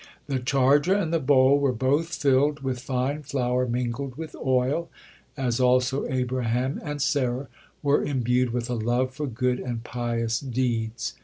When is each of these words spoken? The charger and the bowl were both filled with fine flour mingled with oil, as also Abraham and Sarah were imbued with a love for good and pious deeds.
The 0.25 0.39
charger 0.39 0.95
and 0.95 1.13
the 1.13 1.19
bowl 1.19 1.59
were 1.59 1.71
both 1.71 2.07
filled 2.15 2.61
with 2.61 2.79
fine 2.79 3.21
flour 3.21 3.67
mingled 3.67 4.15
with 4.15 4.35
oil, 4.35 4.89
as 5.37 5.59
also 5.59 6.07
Abraham 6.07 6.81
and 6.83 6.99
Sarah 6.99 7.49
were 7.83 8.03
imbued 8.03 8.49
with 8.49 8.67
a 8.71 8.73
love 8.73 9.13
for 9.13 9.27
good 9.27 9.59
and 9.59 9.83
pious 9.83 10.39
deeds. 10.39 11.13